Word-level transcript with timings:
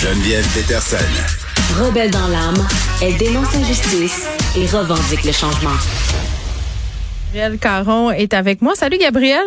Geneviève 0.00 0.46
Peterson. 0.54 0.96
Rebelle 1.78 2.10
dans 2.10 2.26
l'âme, 2.28 2.66
elle 3.02 3.18
dénonce 3.18 3.52
l'injustice 3.52 4.26
et 4.56 4.64
revendique 4.64 5.24
le 5.26 5.32
changement. 5.32 5.76
Gabriel 7.34 7.58
Caron 7.58 8.10
est 8.10 8.32
avec 8.32 8.62
moi. 8.62 8.74
Salut 8.74 8.96
Gabriel. 8.96 9.44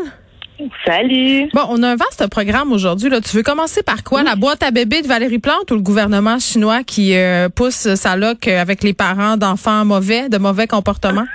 Salut. 0.86 1.50
Bon, 1.56 1.64
on 1.70 1.82
a 1.82 1.90
un 1.90 1.96
vaste 1.96 2.28
programme 2.30 2.72
aujourd'hui. 2.72 3.10
Là. 3.10 3.20
Tu 3.20 3.36
veux 3.36 3.42
commencer 3.42 3.82
par 3.82 4.04
quoi? 4.04 4.22
La 4.22 4.36
boîte 4.36 4.62
à 4.62 4.70
bébé 4.70 5.02
de 5.02 5.08
Valérie 5.08 5.40
Plante 5.40 5.72
ou 5.72 5.74
le 5.74 5.82
gouvernement 5.82 6.38
chinois 6.38 6.84
qui 6.84 7.16
euh, 7.16 7.50
pousse 7.50 7.96
sa 7.96 8.16
loc 8.16 8.48
avec 8.48 8.84
les 8.84 8.94
parents 8.94 9.38
d'enfants 9.38 9.86
mauvais, 9.86 10.30
de 10.30 10.38
mauvais 10.38 10.68
comportement? 10.68 11.26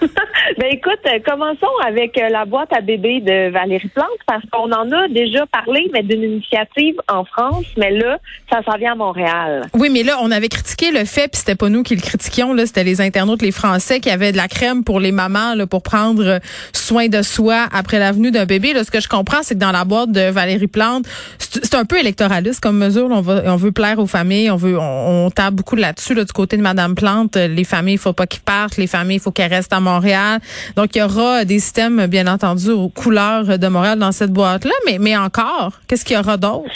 ben 0.58 0.68
écoute, 0.70 1.00
euh, 1.06 1.18
commençons 1.24 1.66
avec 1.86 2.18
euh, 2.18 2.28
la 2.28 2.44
boîte 2.44 2.72
à 2.72 2.80
bébé 2.80 3.20
de 3.20 3.50
Valérie 3.50 3.88
Plante 3.88 4.06
parce 4.26 4.42
qu'on 4.50 4.70
en 4.72 4.90
a 4.90 5.08
déjà 5.08 5.46
parlé, 5.46 5.90
mais 5.92 6.02
d'une 6.02 6.22
initiative 6.22 6.94
en 7.08 7.24
France, 7.24 7.66
mais 7.76 7.90
là, 7.90 8.18
ça 8.50 8.62
s'en 8.64 8.76
vient 8.78 8.92
à 8.92 8.94
Montréal. 8.94 9.66
Oui, 9.74 9.88
mais 9.90 10.02
là, 10.02 10.18
on 10.20 10.30
avait 10.30 10.48
critiqué 10.48 10.90
le 10.90 11.04
fait, 11.04 11.28
puis 11.28 11.38
c'était 11.38 11.54
pas 11.54 11.68
nous 11.68 11.82
qui 11.82 11.94
le 11.94 12.00
critiquions, 12.00 12.52
là, 12.52 12.66
c'était 12.66 12.84
les 12.84 13.00
internautes, 13.00 13.42
les 13.42 13.52
Français, 13.52 14.00
qui 14.00 14.10
avaient 14.10 14.32
de 14.32 14.36
la 14.36 14.48
crème 14.48 14.84
pour 14.84 15.00
les 15.00 15.12
mamans, 15.12 15.54
là, 15.54 15.66
pour 15.66 15.82
prendre 15.82 16.40
soin 16.72 17.08
de 17.08 17.22
soi 17.22 17.68
après 17.72 17.98
la 17.98 18.12
venue 18.12 18.30
d'un 18.30 18.46
bébé. 18.46 18.72
Là, 18.72 18.84
ce 18.84 18.90
que 18.90 19.00
je 19.00 19.08
comprends, 19.08 19.42
c'est 19.42 19.54
que 19.54 19.60
dans 19.60 19.72
la 19.72 19.84
boîte 19.84 20.12
de 20.12 20.30
Valérie 20.30 20.66
Plante, 20.66 21.06
c'est 21.38 21.74
un 21.74 21.84
peu 21.84 21.98
électoraliste 21.98 22.60
comme 22.60 22.78
mesure. 22.78 23.08
on, 23.10 23.20
va, 23.20 23.42
on 23.46 23.56
veut 23.56 23.72
plaire 23.72 23.98
aux 23.98 24.06
familles, 24.06 24.50
on 24.50 24.56
veut, 24.56 24.78
on, 24.78 25.30
tape 25.30 25.54
beaucoup 25.54 25.76
là-dessus, 25.76 26.14
là, 26.14 26.24
du 26.24 26.32
côté 26.32 26.56
de 26.56 26.62
Madame 26.62 26.94
Plante. 26.94 27.36
Les 27.36 27.64
familles, 27.64 27.94
il 27.94 27.98
faut 27.98 28.12
pas 28.12 28.26
qu'ils 28.26 28.42
partent, 28.42 28.76
les 28.76 28.86
familles, 28.86 29.16
il 29.16 29.20
faut 29.20 29.30
qu'elles 29.30 29.52
restent 29.52 29.72
à 29.72 29.80
Montréal. 29.80 30.31
Donc, 30.76 30.94
il 30.94 30.98
y 30.98 31.02
aura 31.02 31.44
des 31.44 31.58
systèmes, 31.58 32.06
bien 32.06 32.26
entendu, 32.26 32.70
aux 32.70 32.88
couleurs 32.88 33.58
de 33.58 33.68
Montréal 33.68 33.98
dans 33.98 34.12
cette 34.12 34.32
boîte-là. 34.32 34.74
Mais, 34.86 34.98
mais 34.98 35.16
encore, 35.16 35.80
qu'est-ce 35.88 36.04
qu'il 36.04 36.16
y 36.16 36.20
aura 36.20 36.36
d'autre? 36.36 36.70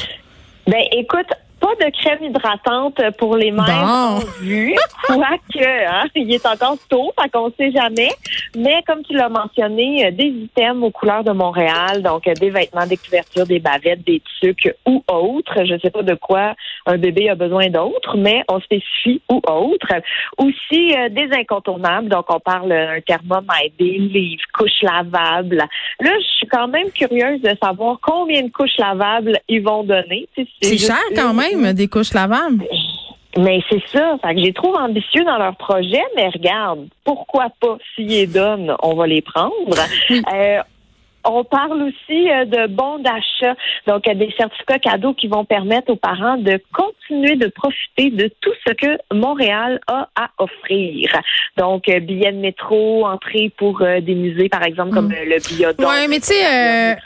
Ben, 0.67 0.83
écoute, 0.93 1.29
pas 1.61 1.75
de 1.81 1.91
crème 1.91 2.23
hydratante 2.23 3.01
pour 3.19 3.37
les 3.37 3.51
mères 3.51 3.85
en 3.85 4.19
vue, 4.41 4.75
quoique 5.07 5.65
hein, 5.65 6.05
il 6.15 6.33
est 6.33 6.47
encore 6.47 6.77
tôt, 6.89 7.13
fait 7.21 7.31
qu'on 7.31 7.51
sait 7.59 7.73
jamais. 7.73 8.11
Mais 8.57 8.83
comme 8.87 9.03
tu 9.03 9.15
l'as 9.15 9.29
mentionné, 9.29 10.11
des 10.13 10.27
items 10.27 10.83
aux 10.83 10.91
couleurs 10.91 11.25
de 11.25 11.33
Montréal, 11.33 12.03
donc 12.03 12.25
des 12.25 12.51
vêtements, 12.51 12.87
des 12.87 12.97
couvertures, 12.97 13.47
des 13.47 13.59
bavettes, 13.59 14.05
des 14.05 14.23
trucs 14.41 14.75
ou 14.87 15.03
autres. 15.11 15.65
Je 15.65 15.79
sais 15.81 15.91
pas 15.91 16.03
de 16.03 16.15
quoi 16.15 16.55
un 16.87 16.99
bébé 16.99 17.29
a 17.29 17.35
besoin 17.35 17.69
d'autres, 17.69 18.17
mais 18.17 18.43
on 18.49 18.61
spécifie 18.61 19.21
ou 19.31 19.41
autre. 19.49 19.93
Aussi 20.39 20.95
euh, 20.95 21.09
des 21.09 21.29
incontournables, 21.33 22.09
donc 22.09 22.27
on 22.29 22.41
parle 22.41 22.73
un 22.73 23.01
thermomètre, 23.01 23.77
des 23.79 23.99
livres, 23.99 24.43
couches 24.57 24.83
lavables. 24.83 25.65
Là, 26.01 26.11
je 26.21 26.27
suis 26.37 26.47
quand 26.47 26.69
même 26.69 26.91
curieuse 26.91 27.41
de 27.41 27.57
savoir 27.63 27.99
combien 28.03 28.43
de 28.43 28.51
couches 28.51 28.77
lavables 28.79 29.39
ils 29.49 29.63
vont 29.63 29.83
donner. 29.83 30.29
C'est 30.61 30.79
cher 30.79 30.97
quand 31.15 31.35
même 31.35 31.46
des 31.73 31.89
couches 31.89 32.15
lavables. 32.15 32.65
Mais 33.39 33.61
c'est 33.69 33.83
ça. 33.93 34.17
Fait 34.23 34.35
que 34.35 34.41
j'ai 34.41 34.53
trouvé 34.53 34.79
ambitieux 34.79 35.25
dans 35.25 35.37
leur 35.37 35.57
projet, 35.57 36.03
mais 36.17 36.29
regarde, 36.29 36.89
pourquoi 37.05 37.49
pas 37.61 37.77
s'ils 37.95 38.09
les 38.09 38.27
donnent, 38.27 38.75
on 38.83 38.95
va 38.95 39.07
les 39.07 39.23
prendre. 39.23 39.53
Euh, 40.11 40.61
on 41.27 41.45
parle 41.45 41.83
aussi 41.83 42.31
euh, 42.31 42.45
de 42.45 42.67
bons 42.69 42.99
d'achat, 42.99 43.55
donc 43.87 44.05
des 44.05 44.33
certificats 44.37 44.79
cadeaux 44.79 45.15
qui 45.15 45.29
vont 45.29 45.45
permettre 45.45 45.91
aux 45.91 45.97
parents 45.97 46.37
de 46.37 46.61
continuer 46.73 47.37
de 47.37 47.49
profiter 47.49 48.11
de 48.11 48.31
tout 48.41 48.53
ce 48.67 48.73
que 48.73 49.15
Montréal 49.15 49.81
a 49.87 50.09
à 50.17 50.31
offrir. 50.39 51.11
Donc 51.57 51.89
euh, 51.89 52.01
billets 52.01 52.33
de 52.33 52.39
métro, 52.39 53.07
entrée 53.07 53.53
pour 53.57 53.83
euh, 53.83 54.01
des 54.01 54.15
musées 54.15 54.49
par 54.49 54.63
exemple 54.63 54.93
comme 54.93 55.09
mm. 55.09 55.17
le 55.27 55.49
Biodome. 55.49 55.87
Oui, 55.87 56.09
mais 56.09 56.21
tu 56.21 56.27
sais 56.27 56.97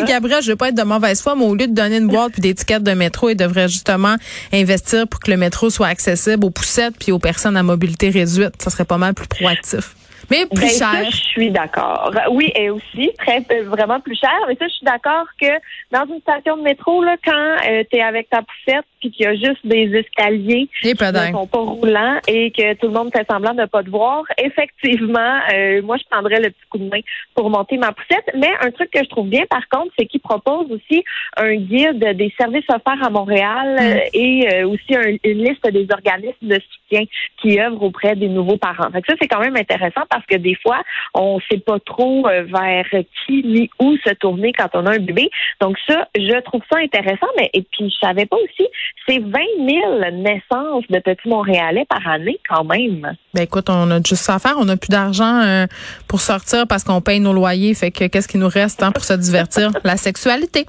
Gabriel, 0.06 0.42
je 0.42 0.50
veux 0.50 0.56
pas 0.56 0.68
être 0.68 0.76
de 0.76 0.82
mauvaise 0.82 1.22
foi, 1.22 1.34
mais 1.36 1.44
au 1.44 1.54
lieu 1.54 1.66
de 1.66 1.74
donner 1.74 1.98
une 1.98 2.08
boîte 2.08 2.32
puis 2.32 2.40
des 2.40 2.54
tickets 2.54 2.82
de 2.82 2.92
métro, 2.92 3.28
ils 3.28 3.36
devraient 3.36 3.68
justement 3.68 4.16
investir 4.52 5.06
pour 5.08 5.20
que 5.20 5.30
le 5.30 5.36
métro 5.36 5.70
soit 5.70 5.88
accessible 5.88 6.44
aux 6.44 6.50
poussettes 6.50 6.94
puis 6.98 7.12
aux 7.12 7.18
personnes 7.18 7.56
à 7.56 7.62
mobilité 7.62 8.10
réduite. 8.10 8.60
Ça 8.60 8.70
serait 8.70 8.84
pas 8.84 8.98
mal 8.98 9.14
plus 9.14 9.28
proactif. 9.28 9.94
Mais 10.30 10.46
plus 10.46 10.60
ben, 10.60 10.68
cher. 10.68 11.10
je 11.10 11.16
suis 11.16 11.50
d'accord. 11.50 12.12
Oui, 12.30 12.52
et 12.54 12.70
aussi, 12.70 13.10
très 13.18 13.44
euh, 13.50 13.64
vraiment 13.64 14.00
plus 14.00 14.16
cher. 14.16 14.30
Mais 14.48 14.54
ça, 14.54 14.68
je 14.68 14.74
suis 14.74 14.86
d'accord 14.86 15.26
que 15.40 15.46
dans 15.90 16.06
une 16.06 16.20
station 16.20 16.56
de 16.56 16.62
métro, 16.62 17.02
là, 17.02 17.16
quand 17.24 17.56
euh, 17.68 17.82
tu 17.90 17.96
es 17.96 18.02
avec 18.02 18.30
ta 18.30 18.42
poussette 18.42 18.86
puis 19.00 19.10
qu'il 19.10 19.24
y 19.24 19.28
a 19.28 19.34
juste 19.34 19.64
des 19.64 19.90
escaliers 19.96 20.68
qui 20.82 20.88
ne 20.90 21.32
sont 21.32 21.46
pas 21.46 21.58
roulants 21.58 22.18
et 22.28 22.50
que 22.50 22.74
tout 22.74 22.86
le 22.86 22.92
monde 22.92 23.10
fait 23.14 23.26
semblant 23.30 23.54
de 23.54 23.62
ne 23.62 23.66
pas 23.66 23.82
te 23.82 23.90
voir, 23.90 24.22
effectivement, 24.38 25.40
euh, 25.54 25.82
moi, 25.82 25.96
je 25.96 26.04
prendrais 26.10 26.40
le 26.40 26.50
petit 26.50 26.66
coup 26.68 26.78
de 26.78 26.88
main 26.88 27.00
pour 27.34 27.50
monter 27.50 27.76
ma 27.78 27.92
poussette. 27.92 28.30
Mais 28.36 28.50
un 28.60 28.70
truc 28.70 28.90
que 28.90 29.02
je 29.02 29.08
trouve 29.08 29.28
bien, 29.28 29.44
par 29.48 29.68
contre, 29.68 29.92
c'est 29.98 30.06
qu'ils 30.06 30.20
proposent 30.20 30.70
aussi 30.70 31.04
un 31.36 31.54
guide 31.54 32.16
des 32.16 32.32
services 32.38 32.68
offerts 32.68 33.02
à 33.02 33.10
Montréal 33.10 33.78
mm. 33.80 34.16
et 34.16 34.64
aussi 34.64 34.94
une 35.24 35.44
liste 35.44 35.66
des 35.68 35.86
organismes 35.90 36.46
de 36.46 36.60
soutien 36.60 37.04
qui 37.40 37.60
œuvrent 37.60 37.82
auprès 37.82 38.16
des 38.16 38.28
nouveaux 38.28 38.56
parents. 38.56 38.90
Fait 38.90 39.02
ça, 39.06 39.14
c'est 39.20 39.28
quand 39.28 39.40
même 39.40 39.56
intéressant 39.56 40.02
parce 40.08 40.24
que 40.26 40.36
des 40.36 40.56
fois, 40.56 40.82
on 41.14 41.36
ne 41.36 41.40
sait 41.50 41.60
pas 41.60 41.78
trop 41.80 42.26
euh, 42.28 42.44
vers 42.44 42.86
qui 43.26 43.42
ni 43.44 43.70
où 43.80 43.96
se 44.04 44.12
tourner 44.14 44.52
quand 44.52 44.68
on 44.74 44.86
a 44.86 44.92
un 44.92 44.98
bébé. 44.98 45.30
Donc 45.60 45.76
ça, 45.88 46.08
je 46.16 46.40
trouve 46.40 46.62
ça 46.70 46.78
intéressant. 46.78 47.26
Mais 47.36 47.50
et 47.52 47.62
puis 47.62 47.90
je 47.90 48.06
savais 48.06 48.26
pas 48.26 48.36
aussi, 48.36 48.68
c'est 49.06 49.18
20 49.18 49.30
000 49.30 50.10
naissances 50.12 50.84
de 50.88 50.98
petits 50.98 51.28
Montréalais 51.28 51.84
par 51.88 52.06
année 52.06 52.38
quand 52.48 52.64
même. 52.64 53.14
Ben 53.34 53.42
écoute, 53.42 53.68
on 53.68 53.90
a 53.90 53.98
juste 53.98 54.22
ça 54.22 54.34
à 54.34 54.38
faire. 54.38 54.56
On 54.58 54.64
n'a 54.64 54.76
plus 54.76 54.88
d'argent 54.88 55.40
euh, 55.42 55.66
pour 56.08 56.20
sortir 56.20 56.66
parce 56.66 56.84
qu'on 56.84 57.00
paye 57.00 57.20
nos 57.20 57.32
loyers. 57.32 57.74
Fait 57.74 57.90
que 57.90 58.06
qu'est-ce 58.06 58.28
qui 58.28 58.38
nous 58.38 58.48
reste 58.48 58.82
hein, 58.82 58.92
pour 58.92 59.04
se 59.04 59.12
divertir? 59.12 59.70
La 59.84 59.96
sexualité. 59.96 60.66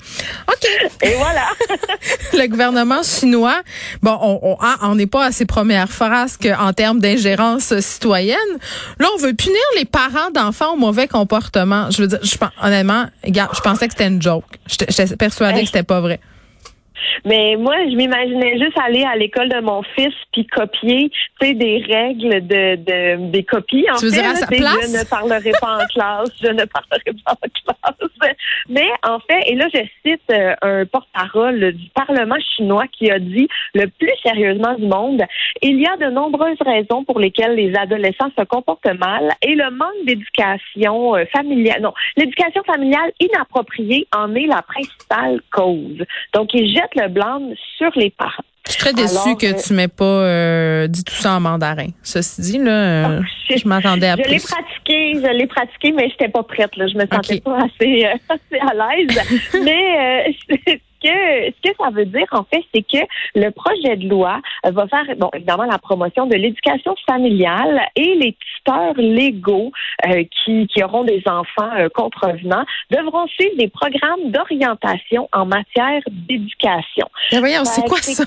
Ok. 0.48 0.70
Et 1.04 1.16
voilà. 1.16 1.48
le 2.34 2.48
gouvernement 2.48 3.04
chinois, 3.04 3.62
bon, 4.02 4.18
on 4.22 4.58
on 4.84 4.96
n'est 4.96 5.08
pas 5.08 5.26
à 5.26 5.32
ses 5.32 5.46
premières 5.46 5.90
frasques 5.90 6.50
en 6.60 6.74
termes 6.74 7.00
d'ingérence 7.00 7.78
citoyenne. 7.80 8.38
Là, 9.00 9.08
on 9.16 9.18
veut 9.18 9.34
punir 9.34 9.62
les 9.78 9.86
parents 9.86 10.32
d'enfants 10.34 10.74
au 10.74 10.78
mauvais 10.78 11.08
comportement. 11.08 11.90
Je 11.92 12.02
veux 12.02 12.08
dire, 12.08 12.20
je, 12.24 12.36
honnêtement, 12.62 13.06
je 13.26 13.62
pensais 13.62 13.88
que 13.88 13.94
c'était 13.94 14.08
une 14.08 14.22
joke. 14.22 14.46
J'étais 14.68 15.16
persuadée 15.16 15.62
que 15.62 15.68
c'était 15.68 15.84
pas 15.84 16.02
vrai. 16.02 16.20
Mais 17.26 17.56
moi, 17.58 17.76
je 17.90 17.96
m'imaginais 17.96 18.58
juste 18.58 18.78
aller 18.84 19.04
à 19.04 19.16
l'école 19.16 19.50
de 19.50 19.60
mon 19.60 19.84
fils 19.96 20.14
puis 20.34 20.46
copier, 20.48 21.10
tu 21.40 21.48
sais, 21.48 21.54
des 21.54 21.84
règles 21.88 22.48
de, 22.48 22.76
de 22.76 23.32
des 23.32 23.44
copies. 23.44 23.86
En 23.92 23.98
tu 23.98 24.10
fait? 24.10 24.24
Je 24.24 24.98
ne 24.98 25.10
parlerai 25.10 25.52
pas 25.60 25.78
en 25.78 25.86
classe, 25.88 26.32
je 26.42 26.48
ne 26.48 26.66
parlerai 26.66 27.12
pas 27.26 27.34
en 27.34 27.48
classe. 27.64 28.36
Mais 28.70 28.88
en 29.04 29.20
fait, 29.20 29.42
et 29.48 29.56
là, 29.56 29.68
je 29.74 29.80
cite 30.04 30.22
euh, 30.32 30.56
un 30.62 30.86
porte-parole 30.86 31.74
du 31.74 31.90
Parlement 31.90 32.38
chinois 32.56 32.86
qui 32.92 33.10
a 33.12 33.20
dit 33.20 33.48
le 33.74 33.88
plus 33.88 34.12
sérieusement 34.24 34.76
du 34.76 34.86
monde, 34.86 35.24
il 35.62 35.80
y 35.80 35.88
a 35.88 35.98
de 35.98 36.12
nombreuses 36.12 36.62
raisons 36.62 37.04
pour 37.04 37.20
lesquelles 37.20 37.56
les 37.56 37.76
adolescents 37.76 38.32
se 38.38 38.44
comportent 38.46 38.86
mal 39.00 39.32
et 39.42 39.56
le 39.56 39.70
manque 39.72 40.06
d'éducation 40.06 41.16
euh, 41.16 41.26
familiale, 41.34 41.82
non, 41.82 41.94
l'éducation 42.18 42.64
familiale 42.64 43.12
inappropriée 43.20 44.08
en 44.16 44.34
est 44.36 44.48
la 44.48 44.62
principale 44.62 45.42
cause. 45.52 46.04
Donc, 46.34 46.54
il 46.54 46.68
le 46.96 47.08
blâme 47.08 47.54
sur 47.78 47.92
les 47.96 48.10
parents. 48.10 48.44
Je 48.68 48.74
suis 48.74 48.80
très 48.80 48.94
déçue 48.94 49.36
que 49.36 49.68
tu 49.68 49.74
m'aies 49.74 49.88
pas 49.88 50.06
euh, 50.06 50.88
dit 50.88 51.04
tout 51.04 51.16
ça 51.16 51.34
en 51.34 51.40
mandarin. 51.40 51.88
Ceci 52.04 52.42
dit, 52.42 52.58
là, 52.60 52.72
euh, 52.72 53.22
ah, 53.22 53.56
je 53.56 53.68
m'attendais 53.68 54.08
à 54.08 54.16
je 54.16 54.22
plus. 54.22 54.30
Je 54.30 54.34
l'ai 54.34 54.40
pratiqué, 54.40 55.14
je 55.16 55.38
l'ai 55.38 55.48
pratiqué, 55.48 55.92
mais 55.92 56.10
j'étais 56.10 56.30
pas 56.30 56.44
prête. 56.44 56.76
Là. 56.78 56.88
Je 56.88 56.96
me 56.96 57.06
sentais 57.08 57.42
pas 57.42 57.58
assez, 57.58 58.06
euh, 58.06 58.16
assez 58.30 58.60
à 58.62 58.74
l'aise. 58.74 59.20
mais 59.66 60.38
ce 60.50 60.78
que 61.02 61.08
ce 61.08 61.70
que 61.70 61.76
ça 61.80 61.90
veut 61.92 62.06
dire, 62.06 62.28
en 62.32 62.44
fait, 62.44 62.64
c'est 62.74 62.84
que 62.84 63.06
le 63.36 63.50
projet 63.52 63.98
de 63.98 64.08
loi 64.08 64.42
va 64.64 64.88
faire, 64.88 65.06
bon, 65.18 65.30
évidemment, 65.34 65.64
la 65.64 65.78
promotion 65.78 66.26
de 66.28 66.36
l'éducation 66.36 66.96
familiale 67.08 67.82
et 67.96 68.16
les 68.16 68.36
tuteurs 68.40 68.94
légaux 68.98 69.72
qui, 70.44 70.68
qui 70.68 70.84
auront 70.84 71.04
des 71.04 71.24
enfants 71.26 71.72
contrevenants 71.94 72.66
devront 72.90 73.28
suivre 73.28 73.56
des 73.58 73.68
programmes 73.68 74.32
d'orientation 74.32 75.28
en 75.34 75.46
matière 75.46 76.02
d'éducation. 76.08 77.08
Mais 77.32 77.40
voyons, 77.40 77.66
c'est 77.66 77.88
quoi 77.88 77.98
ça? 78.02 78.24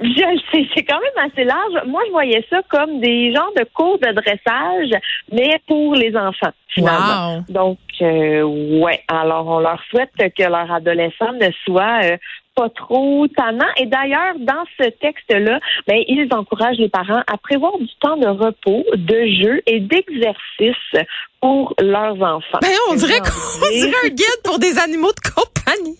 C'est 0.00 0.82
quand 0.82 1.00
même 1.00 1.30
assez 1.30 1.44
large. 1.44 1.86
Moi, 1.86 2.02
je 2.06 2.12
voyais 2.12 2.44
ça 2.50 2.60
comme 2.68 3.00
des 3.00 3.32
genres 3.34 3.52
de 3.56 3.64
cours 3.74 3.98
de 3.98 4.12
dressage, 4.12 5.00
mais 5.32 5.60
pour 5.66 5.94
les 5.94 6.14
enfants. 6.16 6.52
Finalement. 6.68 7.42
Donc, 7.48 7.78
euh, 8.02 8.42
ouais. 8.42 9.02
Alors, 9.08 9.46
on 9.46 9.60
leur 9.60 9.82
souhaite 9.88 10.10
que 10.16 10.42
leur 10.42 10.70
adolescent 10.70 11.32
ne 11.40 11.48
soit 11.64 12.04
euh, 12.04 12.16
pas 12.54 12.68
trop 12.68 13.26
tannant. 13.28 13.68
Et 13.78 13.86
d'ailleurs, 13.86 14.34
dans 14.40 14.64
ce 14.78 14.90
texte-là, 14.90 15.60
ben, 15.86 16.02
ils 16.06 16.28
encouragent 16.32 16.78
les 16.78 16.90
parents 16.90 17.22
à 17.26 17.38
prévoir 17.38 17.78
du 17.78 17.88
temps 18.00 18.16
de 18.16 18.26
repos, 18.26 18.84
de 18.94 19.26
jeu 19.42 19.62
et 19.66 19.80
d'exercice 19.80 21.06
pour 21.40 21.74
leurs 21.80 22.20
enfants. 22.22 22.58
Ben, 22.60 22.68
on 22.90 22.94
dirait 22.94 23.20
qu'on 23.20 23.70
dirait 23.70 24.04
un 24.04 24.08
guide 24.08 24.42
pour 24.44 24.58
des 24.58 24.78
animaux 24.78 25.12
de 25.12 25.30
compagnie. 25.30 25.96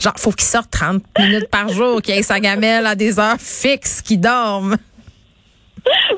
Genre, 0.00 0.14
faut 0.16 0.32
qu'il 0.32 0.42
sorte 0.42 0.70
30 0.70 1.02
minutes 1.18 1.50
par 1.50 1.68
jour, 1.68 2.02
qu'il 2.02 2.14
ait 2.14 2.22
sa 2.22 2.40
gamelle 2.40 2.86
à 2.86 2.94
des 2.94 3.18
heures 3.18 3.40
fixes, 3.40 4.02
qu'il 4.02 4.20
dorme. 4.20 4.76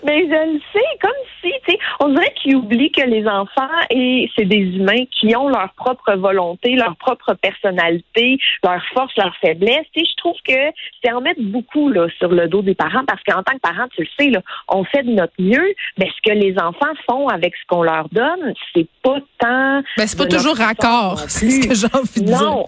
Mais 0.04 0.22
je 0.22 0.52
le 0.52 0.60
sais, 0.72 0.98
comme 1.00 1.10
si, 1.40 1.52
tu 1.64 1.72
sais, 1.72 1.78
on 2.00 2.08
dirait 2.08 2.32
qu'ils 2.40 2.56
oublient 2.56 2.90
que 2.90 3.02
les 3.02 3.26
enfants, 3.26 3.68
et 3.90 4.30
c'est 4.36 4.44
des 4.44 4.56
humains 4.56 5.04
qui 5.10 5.34
ont 5.36 5.48
leur 5.48 5.72
propre 5.74 6.14
volonté, 6.14 6.74
leur 6.74 6.96
propre 6.96 7.34
personnalité, 7.34 8.38
leur 8.64 8.82
force, 8.94 9.12
leur 9.16 9.34
faiblesse. 9.40 9.86
Et 9.94 10.04
je 10.04 10.16
trouve 10.16 10.36
que 10.46 10.54
c'est 11.02 11.12
en 11.12 11.20
mettre 11.20 11.40
beaucoup 11.40 11.88
là, 11.88 12.08
sur 12.18 12.28
le 12.28 12.48
dos 12.48 12.62
des 12.62 12.74
parents 12.74 13.04
parce 13.06 13.22
qu'en 13.24 13.42
tant 13.42 13.54
que 13.54 13.60
parent, 13.60 13.88
tu 13.94 14.02
le 14.02 14.08
sais, 14.18 14.30
là, 14.30 14.40
on 14.68 14.84
fait 14.84 15.02
de 15.02 15.12
notre 15.12 15.34
mieux, 15.38 15.74
mais 15.98 16.08
ce 16.08 16.30
que 16.30 16.36
les 16.36 16.54
enfants 16.58 16.94
font 17.08 17.28
avec 17.28 17.54
ce 17.56 17.66
qu'on 17.68 17.82
leur 17.82 18.08
donne, 18.10 18.54
c'est 18.74 18.88
pas 19.02 19.18
tant. 19.38 19.76
Mais 19.76 19.82
ben, 19.98 20.06
c'est 20.06 20.18
pas 20.18 20.26
toujours 20.26 20.56
raccord, 20.56 21.18
c'est 21.28 21.50
ce 21.50 21.68
que 21.68 21.74
j'ai 21.74 21.86
envie 21.86 22.20
de 22.20 22.26
dire. 22.26 22.66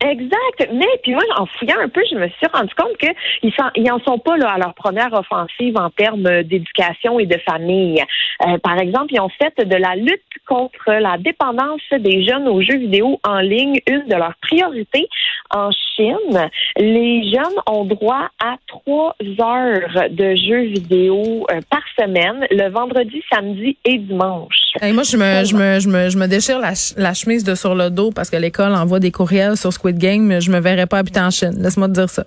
Exact. 0.00 0.68
Mais 0.72 0.86
puis 1.02 1.12
moi, 1.12 1.22
en 1.36 1.46
fouillant 1.46 1.78
un 1.80 1.88
peu, 1.88 2.02
je 2.10 2.16
me 2.16 2.28
suis 2.28 2.46
rendu 2.52 2.74
compte 2.74 2.96
qu'ils 2.98 3.52
ils 3.76 3.90
en 3.90 3.98
sont 4.00 4.18
pas 4.18 4.36
là 4.36 4.50
à 4.50 4.58
leur 4.58 4.74
première 4.74 5.12
offensive 5.12 5.76
en 5.76 5.90
termes 5.90 6.42
d'éducation 6.42 7.18
et 7.18 7.26
de 7.26 7.38
famille. 7.48 8.02
Euh, 8.46 8.58
par 8.58 8.78
exemple, 8.78 9.14
ils 9.14 9.20
ont 9.20 9.30
fait 9.30 9.54
de 9.64 9.76
la 9.76 9.96
lutte 9.96 10.20
contre 10.46 10.90
la 10.90 11.16
dépendance 11.16 11.80
des 11.98 12.24
jeunes 12.24 12.48
aux 12.48 12.60
jeux 12.60 12.78
vidéo 12.78 13.20
en 13.24 13.38
ligne 13.38 13.80
une 13.86 14.06
de 14.06 14.14
leurs 14.14 14.36
priorités. 14.42 15.08
En 15.50 15.70
Chine, 15.70 16.50
les 16.76 17.30
jeunes 17.30 17.62
ont 17.66 17.84
droit 17.84 18.28
à 18.42 18.56
trois 18.66 19.14
heures 19.40 20.10
de 20.10 20.34
jeux 20.34 20.64
vidéo 20.64 21.46
euh, 21.50 21.60
par 21.70 21.82
semaine, 21.98 22.46
le 22.50 22.68
vendredi, 22.68 23.22
samedi 23.32 23.76
et 23.84 23.98
dimanche. 23.98 24.63
Et 24.82 24.92
moi, 24.92 25.04
je 25.04 25.16
me, 25.16 25.44
je 25.44 25.54
me, 25.54 25.80
je 25.80 25.88
me, 25.88 26.08
je 26.10 26.18
me 26.18 26.26
déchire 26.26 26.58
la, 26.58 26.72
la 26.96 27.14
chemise 27.14 27.44
de 27.44 27.54
sur 27.54 27.74
le 27.74 27.90
dos 27.90 28.10
parce 28.10 28.30
que 28.30 28.36
l'école 28.36 28.74
envoie 28.74 28.98
des 29.00 29.12
courriels 29.12 29.56
sur 29.56 29.72
Squid 29.72 29.98
Game. 29.98 30.40
Je 30.40 30.50
me 30.50 30.60
verrais 30.60 30.86
pas 30.86 30.98
habiter 30.98 31.20
en 31.20 31.30
Chine. 31.30 31.54
Laisse-moi 31.58 31.88
te 31.88 31.92
dire 31.92 32.10
ça. 32.10 32.24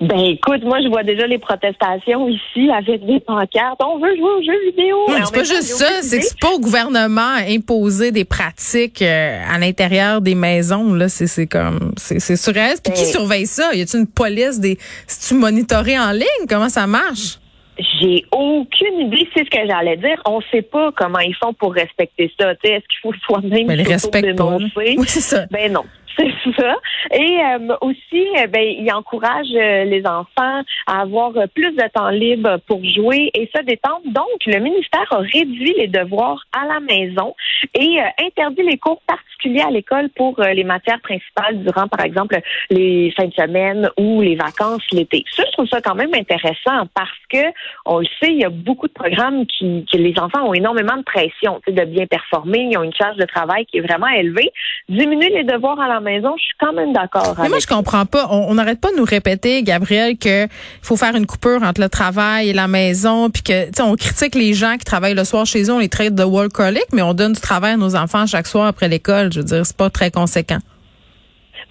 Ben 0.00 0.18
écoute, 0.18 0.62
moi 0.64 0.80
je 0.82 0.88
vois 0.88 1.04
déjà 1.04 1.26
les 1.26 1.38
protestations 1.38 2.28
ici 2.28 2.68
avec 2.70 3.06
des 3.06 3.20
pancartes. 3.20 3.80
On 3.80 3.98
veut 3.98 4.14
jouer 4.16 4.30
aux 4.38 4.42
jeux 4.42 4.70
vidéo. 4.70 4.96
c'est 5.08 5.34
pas 5.34 5.44
juste 5.44 5.62
ça, 5.62 6.02
c'est 6.02 6.18
que 6.18 6.24
c'est 6.24 6.40
pas 6.40 6.50
au 6.50 6.58
gouvernement 6.58 7.20
à 7.20 7.48
imposer 7.48 8.10
des 8.10 8.24
pratiques 8.24 9.02
euh, 9.02 9.38
à 9.48 9.58
l'intérieur 9.58 10.20
des 10.20 10.34
maisons. 10.34 10.94
Là, 10.94 11.08
c'est 11.08 11.28
c'est 11.28 11.46
comme 11.46 11.92
c'est 11.96 12.18
c'est 12.18 12.52
Puis 12.52 12.92
qui 12.92 13.02
ben 13.02 13.10
surveille 13.10 13.46
ça? 13.46 13.72
Y 13.72 13.82
a-t-il 13.82 14.00
une 14.00 14.06
police 14.08 14.58
des 14.58 14.78
Si 15.06 15.28
tu 15.28 15.34
monitoré 15.34 15.96
en 15.98 16.10
ligne 16.10 16.46
Comment 16.48 16.68
ça 16.68 16.88
marche? 16.88 17.38
J'ai 17.78 18.24
aucune 18.30 19.00
idée, 19.00 19.28
c'est 19.34 19.44
ce 19.44 19.50
que 19.50 19.66
j'allais 19.66 19.96
dire. 19.96 20.20
On 20.26 20.38
ne 20.38 20.44
sait 20.52 20.62
pas 20.62 20.92
comment 20.92 21.18
ils 21.18 21.34
font 21.34 21.52
pour 21.54 21.74
respecter 21.74 22.32
ça. 22.38 22.52
Est-ce 22.52 22.86
qu'il 22.86 23.00
faut 23.02 23.12
soi-même 23.26 23.66
Mais 23.66 23.76
dénoncer? 24.22 24.94
Oui, 24.96 25.04
c'est 25.06 25.20
ça. 25.20 25.46
Ben 25.50 25.72
non. 25.72 25.84
C'est 26.44 26.54
ça. 26.56 26.76
Et 27.12 27.38
euh, 27.40 27.76
aussi, 27.80 28.26
eh 28.36 28.46
ben, 28.46 28.62
il 28.62 28.90
encourage 28.92 29.48
euh, 29.54 29.84
les 29.84 30.06
enfants 30.06 30.62
à 30.86 31.00
avoir 31.00 31.32
plus 31.54 31.72
de 31.72 31.88
temps 31.92 32.10
libre 32.10 32.58
pour 32.66 32.84
jouer 32.84 33.30
et 33.34 33.50
se 33.54 33.62
détendre. 33.62 34.02
Donc, 34.06 34.26
le 34.46 34.58
ministère 34.60 35.06
a 35.10 35.18
réduit 35.18 35.74
les 35.76 35.88
devoirs 35.88 36.44
à 36.52 36.66
la 36.66 36.80
maison 36.80 37.34
et 37.74 38.00
euh, 38.00 38.24
interdit 38.24 38.62
les 38.62 38.78
cours 38.78 39.00
particuliers 39.06 39.62
à 39.62 39.70
l'école 39.70 40.08
pour 40.10 40.40
les 40.40 40.64
matières 40.64 41.00
principales 41.00 41.62
durant, 41.64 41.88
par 41.88 42.04
exemple, 42.04 42.38
les 42.70 43.12
fins 43.16 43.26
de 43.26 43.34
semaine 43.34 43.90
ou 43.98 44.22
les 44.22 44.36
vacances 44.36 44.82
l'été. 44.92 45.24
Ça, 45.36 45.42
je 45.46 45.52
trouve 45.52 45.68
ça 45.68 45.80
quand 45.80 45.94
même 45.94 46.14
intéressant 46.14 46.86
parce 46.94 47.10
que, 47.30 47.52
on 47.84 47.98
le 47.98 48.06
sait, 48.20 48.30
il 48.30 48.38
y 48.38 48.44
a 48.44 48.50
beaucoup 48.50 48.88
de 48.88 48.92
programmes 48.92 49.46
qui, 49.46 49.84
que 49.90 49.98
les 49.98 50.18
enfants 50.18 50.48
ont 50.48 50.54
énormément 50.54 50.96
de 50.96 51.02
pression, 51.02 51.60
de 51.66 51.84
bien 51.84 52.06
performer, 52.06 52.68
ils 52.70 52.78
ont 52.78 52.84
une 52.84 52.94
charge 52.94 53.16
de 53.16 53.24
travail 53.24 53.66
qui 53.66 53.78
est 53.78 53.82
vraiment 53.82 54.08
élevée. 54.08 54.50
Diminuer 54.88 55.30
les 55.30 55.44
devoirs 55.44 55.80
à 55.80 55.88
la 55.88 56.00
maison, 56.04 56.34
je 56.38 56.42
suis 56.44 56.54
quand 56.60 56.72
même 56.72 56.92
d'accord. 56.92 57.34
Mais 57.42 57.48
moi, 57.48 57.58
je 57.58 57.66
comprends 57.66 58.06
pas. 58.06 58.28
On 58.30 58.54
n'arrête 58.54 58.80
pas 58.80 58.92
de 58.92 58.96
nous 58.96 59.04
répéter, 59.04 59.62
Gabriel, 59.62 60.16
que 60.16 60.46
faut 60.82 60.96
faire 60.96 61.16
une 61.16 61.26
coupure 61.26 61.62
entre 61.62 61.80
le 61.80 61.88
travail 61.88 62.50
et 62.50 62.52
la 62.52 62.68
maison, 62.68 63.30
puis 63.30 63.42
que, 63.42 63.66
tu 63.66 63.72
sais, 63.74 63.82
on 63.82 63.96
critique 63.96 64.34
les 64.36 64.54
gens 64.54 64.76
qui 64.76 64.84
travaillent 64.84 65.14
le 65.14 65.24
soir 65.24 65.46
chez 65.46 65.64
eux, 65.64 65.72
on 65.72 65.80
les 65.80 65.88
traite 65.88 66.14
de 66.14 66.24
workaholic, 66.24 66.86
mais 66.92 67.02
on 67.02 67.14
donne 67.14 67.32
du 67.32 67.40
travail 67.40 67.72
à 67.72 67.76
nos 67.76 67.96
enfants 67.96 68.26
chaque 68.26 68.46
soir 68.46 68.66
après 68.66 68.88
l'école. 68.88 69.32
Je 69.32 69.40
veux 69.40 69.44
dire, 69.44 69.66
c'est 69.66 69.76
pas 69.76 69.90
très 69.90 70.10
conséquent. 70.10 70.58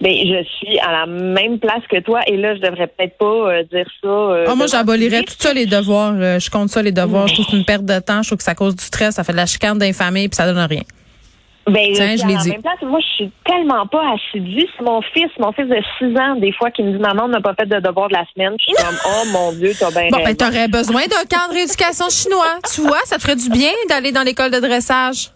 Ben, 0.00 0.12
je 0.12 0.44
suis 0.58 0.78
à 0.80 0.92
la 0.92 1.06
même 1.06 1.58
place 1.58 1.82
que 1.88 2.00
toi 2.00 2.20
et 2.26 2.36
là, 2.36 2.56
je 2.56 2.60
devrais 2.60 2.88
peut-être 2.88 3.16
pas 3.16 3.24
euh, 3.24 3.62
dire 3.72 3.86
ça. 4.02 4.08
Euh, 4.08 4.44
ah, 4.48 4.54
moi, 4.54 4.66
j'abolirais 4.66 5.22
tout 5.22 5.34
ça, 5.38 5.54
les 5.54 5.66
devoirs. 5.66 6.14
Euh, 6.16 6.38
je 6.38 6.50
compte 6.50 6.68
ça, 6.68 6.82
les 6.82 6.92
devoirs. 6.92 7.28
Je 7.28 7.34
trouve 7.34 7.46
que 7.46 7.50
c'est 7.52 7.56
une 7.56 7.64
perte 7.64 7.84
de 7.84 7.98
temps. 8.00 8.22
Je 8.22 8.28
trouve 8.28 8.38
que 8.38 8.44
ça 8.44 8.54
cause 8.54 8.74
du 8.74 8.84
stress. 8.84 9.14
Ça 9.14 9.24
fait 9.24 9.32
de 9.32 9.36
la 9.36 9.46
chicane 9.46 9.78
d'infamie 9.78 10.28
puis 10.28 10.36
ça 10.36 10.52
donne 10.52 10.58
rien. 10.58 10.82
Ben, 11.66 11.92
Tiens, 11.94 12.16
je 12.16 12.26
l'ai 12.26 12.36
dit. 12.36 12.50
Même 12.50 12.62
place, 12.62 12.82
moi, 12.82 13.00
je 13.00 13.14
suis 13.14 13.30
tellement 13.46 13.86
pas 13.86 14.14
assidue. 14.14 14.66
C'est 14.76 14.84
mon 14.84 15.00
fils, 15.00 15.30
mon 15.38 15.52
fils 15.52 15.66
de 15.66 15.78
6 15.98 16.18
ans, 16.18 16.34
des 16.36 16.52
fois, 16.52 16.70
qui 16.70 16.82
me 16.82 16.92
dit 16.92 16.98
Maman, 16.98 17.24
on 17.24 17.28
n'a 17.28 17.40
pas 17.40 17.54
fait 17.54 17.66
de 17.66 17.80
devoir 17.80 18.08
de 18.08 18.14
la 18.14 18.24
semaine. 18.34 18.54
Je 18.58 18.64
suis 18.64 18.84
comme 18.84 18.96
Oh 19.06 19.22
mon 19.32 19.52
Dieu, 19.52 19.72
t'as 19.78 19.90
bien. 19.90 20.08
Bon, 20.10 20.22
ben, 20.22 20.36
t'aurais 20.36 20.68
besoin 20.68 21.02
d'un 21.02 21.24
cadre 21.28 21.54
d'éducation 21.54 22.08
chinois. 22.10 22.58
Tu 22.74 22.82
vois, 22.82 23.00
ça 23.04 23.16
te 23.16 23.22
ferait 23.22 23.36
du 23.36 23.48
bien 23.48 23.70
d'aller 23.88 24.12
dans 24.12 24.22
l'école 24.22 24.50
de 24.50 24.60
dressage. 24.60 25.30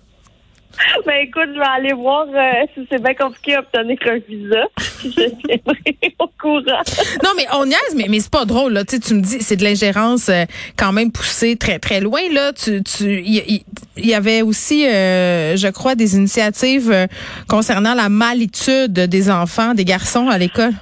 Ben 1.07 1.27
écoute, 1.27 1.49
je 1.55 1.59
vais 1.59 1.65
aller 1.65 1.93
voir 1.93 2.27
euh, 2.29 2.67
si 2.75 2.87
c'est 2.91 3.03
bien 3.03 3.15
compliqué 3.15 3.57
d'obtenir 3.57 3.99
un 4.07 4.19
visa. 4.29 4.65
je 5.03 5.11
tiendrai 5.11 6.15
au 6.19 6.29
courant. 6.41 6.83
non, 7.25 7.31
mais 7.37 7.47
on 7.55 7.67
niaise, 7.67 7.95
mais, 7.97 8.07
mais 8.09 8.21
c'est 8.21 8.31
pas 8.31 8.45
drôle. 8.45 8.73
Là. 8.73 8.85
Tu, 8.85 9.01
tu 9.01 9.15
me 9.15 9.21
dis, 9.21 9.41
c'est 9.41 9.57
de 9.57 9.65
l'ingérence 9.65 10.29
euh, 10.29 10.45
quand 10.77 10.93
même 10.93 11.13
poussée 11.13 11.57
très, 11.57 11.79
très 11.79 12.01
loin. 12.01 12.21
Là, 12.33 12.53
tu, 12.53 12.83
tu, 12.83 13.23
il 13.25 13.63
y, 13.97 14.15
avait 14.15 14.43
aussi, 14.43 14.87
euh, 14.87 15.57
je 15.57 15.69
crois, 15.69 15.95
des 15.95 16.17
initiatives 16.17 17.09
concernant 17.49 17.95
la 17.95 18.09
malitude 18.09 18.93
des 18.93 19.31
enfants, 19.31 19.75
des 19.75 19.85
garçons 19.85 20.29
à 20.29 20.39
l'école. 20.39 20.73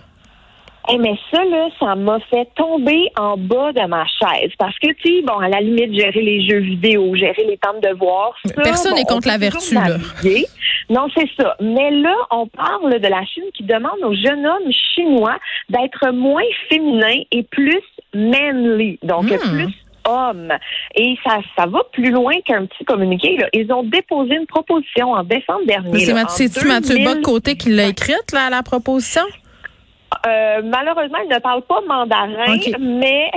Eh 0.88 0.98
mais 0.98 1.14
ça, 1.30 1.44
là, 1.44 1.68
ça 1.80 1.94
m'a 1.96 2.18
fait 2.30 2.48
tomber 2.54 3.08
en 3.18 3.36
bas 3.36 3.72
de 3.72 3.86
ma 3.86 4.04
chaise. 4.06 4.52
Parce 4.58 4.78
que, 4.78 4.92
tu 4.92 5.16
sais, 5.16 5.22
bon, 5.22 5.38
à 5.38 5.48
la 5.48 5.60
limite, 5.60 5.94
gérer 5.94 6.22
les 6.22 6.46
jeux 6.46 6.60
vidéo, 6.60 7.14
gérer 7.16 7.44
les 7.44 7.58
temps 7.58 7.74
de 7.74 7.88
devoirs. 7.88 8.36
Personne 8.54 8.94
n'est 8.94 9.04
contre 9.04 9.28
la 9.28 9.38
vertu, 9.38 9.74
là. 9.74 9.96
Non, 10.88 11.08
c'est 11.16 11.28
ça. 11.36 11.56
Mais 11.60 11.90
là, 11.90 12.14
on 12.30 12.46
parle 12.46 13.00
de 13.00 13.08
la 13.08 13.24
Chine 13.24 13.44
qui 13.54 13.64
demande 13.64 13.98
aux 14.04 14.14
jeunes 14.14 14.46
hommes 14.46 14.72
chinois 14.94 15.36
d'être 15.68 16.12
moins 16.12 16.44
féminins 16.68 17.22
et 17.32 17.42
plus 17.42 17.82
manly. 18.14 18.98
Donc, 19.02 19.24
hmm. 19.24 19.38
plus 19.38 19.74
hommes. 20.08 20.52
Et 20.94 21.16
ça, 21.24 21.38
ça 21.56 21.66
va 21.66 21.80
plus 21.92 22.10
loin 22.10 22.34
qu'un 22.44 22.66
petit 22.66 22.84
communiqué. 22.84 23.36
Là. 23.38 23.48
Ils 23.52 23.72
ont 23.72 23.82
déposé 23.82 24.34
une 24.34 24.46
proposition 24.46 25.12
en 25.12 25.24
décembre 25.24 25.66
dernier. 25.66 25.98
C'est 25.98 26.14
Mathieu, 26.14 26.48
Mathieu 26.66 27.22
Côté 27.22 27.56
qui 27.56 27.70
l'a 27.70 27.88
écrite, 27.88 28.32
là, 28.32 28.50
la 28.50 28.62
proposition? 28.62 29.22
Euh, 30.26 30.62
malheureusement, 30.64 31.18
il 31.24 31.28
ne 31.28 31.38
parle 31.38 31.62
pas 31.62 31.80
mandarin, 31.86 32.56
mais 32.78 33.30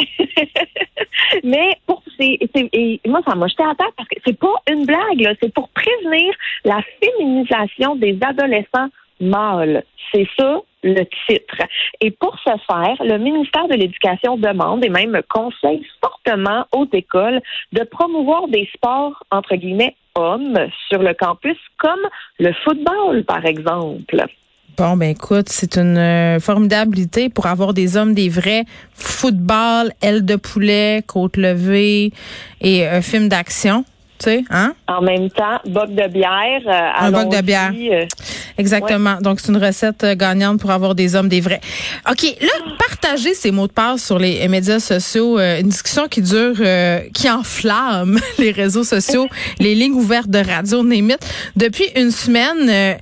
mais 1.44 1.78
pour 1.86 2.02
c'est 2.20 2.38
et 2.54 3.02
moi 3.08 3.22
ça 3.28 3.36
m'a 3.36 3.48
jeté 3.48 3.64
à 3.64 3.76
terre 3.76 3.92
parce 3.96 4.10
que 4.10 4.20
c'est 4.26 4.38
pas 4.38 4.54
une 4.70 4.86
blague 4.86 5.36
c'est 5.42 5.54
pour 5.54 5.70
prévenir 5.70 6.34
la 6.66 6.80
féminisation 7.02 7.96
des 7.96 8.18
adolescents 8.22 8.90
mâles. 9.20 9.84
C'est 10.12 10.28
ça 10.38 10.62
le 10.84 11.04
titre. 11.28 11.62
Et 12.02 12.12
pour 12.12 12.38
ce 12.40 12.52
faire, 12.72 12.96
le 13.06 13.18
ministère 13.18 13.68
de 13.68 13.76
l'Éducation 13.76 14.38
demande 14.38 14.84
et 14.84 14.90
même 14.90 15.22
conseille 15.30 15.86
fortement 16.02 16.66
aux 16.72 16.88
écoles 16.94 17.42
de 17.74 17.84
promouvoir 17.84 18.48
des 18.48 18.68
sports 18.74 19.24
entre 19.32 19.56
guillemets 19.56 19.96
hommes 20.16 20.58
sur 20.90 21.02
le 21.02 21.14
campus 21.14 21.58
comme 21.78 22.02
le 22.40 22.54
football 22.64 23.24
par 23.26 23.46
exemple. 23.46 24.26
Bon, 24.80 24.96
ben 24.96 25.10
écoute, 25.10 25.50
c'est 25.50 25.76
une 25.76 25.98
euh, 25.98 26.40
formidable 26.40 26.96
pour 27.34 27.48
avoir 27.48 27.74
des 27.74 27.98
hommes, 27.98 28.14
des 28.14 28.30
vrais 28.30 28.64
football, 28.94 29.92
ailes 30.02 30.24
de 30.24 30.38
poulet, 30.38 31.04
côte 31.06 31.36
levée 31.36 32.14
et 32.62 32.88
un 32.88 33.00
euh, 33.00 33.02
film 33.02 33.28
d'action. 33.28 33.84
Sais, 34.22 34.44
hein? 34.50 34.74
En 34.88 35.02
même 35.02 35.30
temps, 35.30 35.60
boc 35.66 35.96
de 35.96 36.08
bière. 36.10 36.62
Euh, 36.66 37.06
un 37.06 37.12
boc 37.12 37.30
de 37.30 37.42
bière. 37.42 37.72
Exactement. 38.58 39.18
Donc, 39.22 39.40
c'est 39.40 39.50
une 39.50 39.64
recette 39.64 40.06
gagnante 40.18 40.60
pour 40.60 40.72
avoir 40.72 40.94
des 40.94 41.16
hommes, 41.16 41.30
des 41.30 41.40
vrais. 41.40 41.62
OK. 42.10 42.24
Là, 42.42 42.50
partager 42.78 43.34
ces 43.34 43.52
mots 43.52 43.68
de 43.68 43.72
passe 43.72 44.04
sur 44.04 44.20
les 44.20 44.46
médias 44.50 44.80
sociaux, 44.80 45.40
une 45.40 45.70
discussion 45.70 46.10
qui 46.10 46.22
dure, 46.22 46.58
qui 47.14 47.30
enflamme 47.30 48.20
les 48.40 48.52
réseaux 48.52 48.84
sociaux, 48.84 49.28
les 49.60 49.74
lignes 49.74 49.94
ouvertes 49.94 50.30
de 50.30 50.40
radio, 50.40 50.84
Némite. 50.84 51.26
Depuis 51.56 51.86
une 51.96 52.12
semaine, 52.12 52.98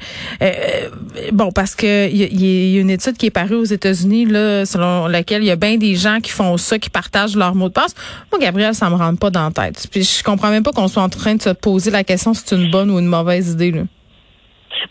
bon, 1.31 1.51
parce 1.51 1.73
que 1.73 2.07
il 2.09 2.75
y, 2.75 2.77
a 2.77 2.81
une 2.81 2.91
étude 2.91 3.17
qui 3.17 3.25
est 3.25 3.31
parue 3.31 3.55
aux 3.55 3.63
États-Unis 3.63 4.25
là, 4.25 4.65
selon 4.65 5.07
laquelle 5.07 5.41
il 5.41 5.47
y 5.47 5.51
a 5.51 5.55
bien 5.55 5.77
des 5.77 5.95
gens 5.95 6.19
qui 6.19 6.31
font 6.31 6.57
ça, 6.57 6.77
qui 6.77 6.91
partagent 6.91 7.35
leur 7.35 7.55
mot 7.55 7.69
de 7.69 7.73
passe. 7.73 7.95
Moi, 8.31 8.39
Gabriel, 8.39 8.75
ça 8.75 8.87
me 8.91 8.95
rentre 8.95 9.19
pas 9.19 9.31
dans 9.31 9.45
la 9.45 9.51
tête. 9.51 9.87
Puis 9.89 10.03
je 10.03 10.23
comprends 10.23 10.49
même 10.49 10.63
pas 10.63 10.71
qu'on 10.71 10.87
soit 10.87 11.06
en 11.07 11.09
train 11.09 11.35
de 11.35 11.41
se 11.41 11.49
poser 11.49 11.89
la 11.91 12.03
question 12.03 12.33
si 12.33 12.43
c'est 12.45 12.55
une 12.55 12.69
bonne 12.69 12.91
ou 12.91 12.99
une 12.99 13.07
mauvaise 13.07 13.53
idée. 13.53 13.71
Là. 13.71 13.83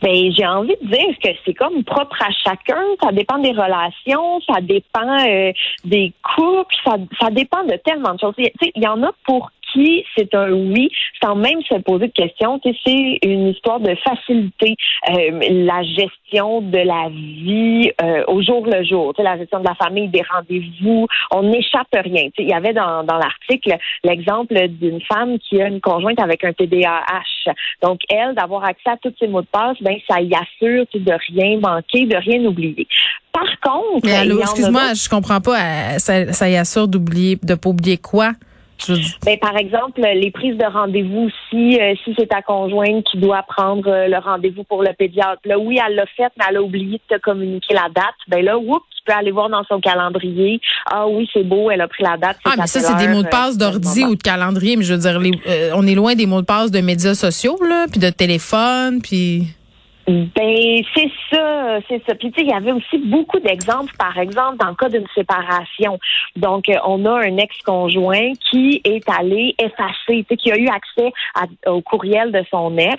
Ben, 0.02 0.32
j'ai 0.36 0.46
envie 0.46 0.76
de 0.82 0.88
dire 0.88 1.18
que 1.22 1.28
c'est 1.44 1.54
comme 1.54 1.84
propre 1.84 2.16
à 2.22 2.30
chacun. 2.44 2.82
Ça 3.02 3.12
dépend 3.12 3.38
des 3.38 3.52
relations, 3.52 4.40
ça 4.46 4.60
dépend 4.60 5.26
euh, 5.26 5.52
des 5.84 6.12
couples, 6.22 6.74
ça, 6.84 6.96
ça 7.20 7.30
dépend 7.30 7.64
de 7.64 7.76
tellement 7.84 8.14
de 8.14 8.20
choses. 8.20 8.34
Il 8.38 8.82
y 8.82 8.86
en 8.86 9.02
a 9.02 9.12
pour 9.26 9.50
c'est 10.16 10.34
un 10.34 10.50
oui, 10.52 10.90
sans 11.22 11.34
même 11.34 11.62
se 11.68 11.76
poser 11.80 12.08
de 12.08 12.12
questions. 12.12 12.60
C'est 12.64 13.18
une 13.22 13.48
histoire 13.48 13.80
de 13.80 13.94
faciliter 14.04 14.76
euh, 15.10 15.40
la 15.66 15.82
gestion 15.82 16.60
de 16.62 16.78
la 16.78 17.08
vie 17.08 17.90
euh, 18.02 18.24
au 18.28 18.42
jour 18.42 18.66
le 18.66 18.84
jour. 18.84 19.12
La 19.18 19.36
gestion 19.38 19.60
de 19.60 19.64
la 19.66 19.74
famille, 19.74 20.08
des 20.08 20.22
rendez-vous, 20.30 21.06
on 21.32 21.42
n'échappe 21.42 21.88
rien. 21.92 22.28
Il 22.38 22.48
y 22.48 22.52
avait 22.52 22.72
dans, 22.72 23.04
dans 23.04 23.18
l'article 23.18 23.76
l'exemple 24.04 24.68
d'une 24.68 25.00
femme 25.02 25.38
qui 25.38 25.60
a 25.60 25.68
une 25.68 25.80
conjointe 25.80 26.20
avec 26.20 26.44
un 26.44 26.52
TDAH. 26.52 27.52
Donc, 27.82 28.00
elle, 28.08 28.34
d'avoir 28.34 28.64
accès 28.64 28.90
à 28.90 28.96
tous 28.96 29.14
ses 29.18 29.28
mots 29.28 29.42
de 29.42 29.46
passe, 29.46 29.76
ben, 29.80 29.96
ça 30.08 30.20
y 30.20 30.34
assure 30.34 30.86
de 30.94 31.12
rien 31.28 31.58
manquer, 31.58 32.06
de 32.06 32.16
rien 32.16 32.44
oublier. 32.44 32.86
Par 33.32 33.60
contre, 33.60 34.08
excuse-moi, 34.08 34.94
je 34.94 35.08
comprends 35.08 35.40
pas. 35.40 35.58
Euh, 35.58 35.98
ça, 35.98 36.32
ça 36.32 36.48
y 36.48 36.56
assure 36.56 36.88
d'oublier, 36.88 37.38
de 37.42 37.54
pas 37.54 37.68
oublier 37.68 37.98
quoi? 37.98 38.32
Ben, 39.24 39.38
par 39.38 39.56
exemple, 39.56 40.00
les 40.00 40.30
prises 40.30 40.56
de 40.56 40.64
rendez-vous, 40.64 41.28
si, 41.48 41.80
euh, 41.80 41.94
si 42.04 42.14
c'est 42.18 42.26
ta 42.26 42.42
conjointe 42.42 43.04
qui 43.04 43.18
doit 43.18 43.42
prendre 43.42 43.88
euh, 43.88 44.08
le 44.08 44.18
rendez-vous 44.18 44.64
pour 44.64 44.82
le 44.82 44.92
pédiatre, 44.92 45.40
là, 45.44 45.58
oui, 45.58 45.78
elle 45.84 45.94
l'a 45.94 46.06
fait, 46.06 46.30
mais 46.38 46.44
elle 46.48 46.58
a 46.58 46.62
oublié 46.62 47.00
de 47.08 47.16
te 47.16 47.20
communiquer 47.20 47.74
la 47.74 47.88
date, 47.94 48.14
ben 48.28 48.44
là, 48.44 48.58
oups, 48.58 48.84
tu 48.96 49.02
peux 49.04 49.12
aller 49.12 49.30
voir 49.30 49.48
dans 49.48 49.64
son 49.64 49.80
calendrier. 49.80 50.60
Ah 50.90 51.06
oui, 51.06 51.28
c'est 51.32 51.44
beau, 51.44 51.70
elle 51.70 51.80
a 51.80 51.88
pris 51.88 52.04
la 52.04 52.16
date. 52.16 52.38
Ah, 52.44 52.54
mais 52.56 52.66
ça, 52.66 52.80
c'est 52.80 52.96
des 52.96 53.08
mots 53.08 53.22
de 53.22 53.28
passe 53.28 53.56
d'ordi 53.56 54.04
ou 54.04 54.16
de 54.16 54.22
calendrier, 54.22 54.76
mais 54.76 54.84
je 54.84 54.94
veux 54.94 55.00
dire, 55.00 55.20
on 55.74 55.86
est 55.86 55.94
loin 55.94 56.14
des 56.14 56.26
mots 56.26 56.40
de 56.40 56.46
passe 56.46 56.70
de 56.70 56.80
médias 56.80 57.14
sociaux, 57.14 57.58
là, 57.62 57.86
puis 57.90 58.00
de 58.00 58.10
téléphone, 58.10 59.00
puis... 59.02 59.46
Ben 60.06 60.82
c'est 60.94 61.10
ça, 61.32 61.78
c'est 61.88 62.00
ça. 62.06 62.14
Puis 62.14 62.30
tu 62.30 62.38
sais, 62.38 62.46
il 62.46 62.50
y 62.50 62.54
avait 62.54 62.70
aussi 62.70 62.98
beaucoup 62.98 63.40
d'exemples, 63.40 63.92
par 63.98 64.16
exemple 64.18 64.56
dans 64.58 64.68
le 64.68 64.76
cas 64.76 64.88
d'une 64.88 65.06
séparation. 65.14 65.98
Donc 66.36 66.68
euh, 66.68 66.76
on 66.84 67.04
a 67.06 67.26
un 67.26 67.36
ex-conjoint 67.38 68.32
qui 68.48 68.80
est 68.84 69.08
allé 69.10 69.56
effacer, 69.58 70.24
tu 70.24 70.26
sais, 70.28 70.36
qui 70.36 70.52
a 70.52 70.56
eu 70.56 70.68
accès 70.68 71.12
au 71.66 71.80
courriel 71.80 72.30
de 72.30 72.44
son 72.52 72.78
ex, 72.78 72.98